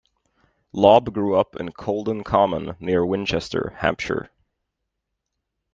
[0.73, 4.31] Lobb grew up in Colden Common near Winchester, Hampshire.